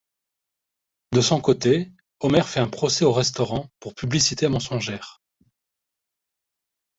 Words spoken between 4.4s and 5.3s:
mensongère.